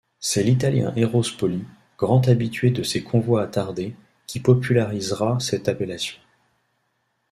C'est 0.19 0.41
l'Italien 0.41 0.91
Eros 0.95 1.25
Poli, 1.37 1.63
grand 1.99 2.27
habitué 2.27 2.71
de 2.71 2.81
ces 2.81 3.03
convois 3.03 3.43
attardés, 3.43 3.95
qui 4.25 4.39
popularisera 4.39 5.39
cette 5.39 5.69
appellation. 5.69 6.17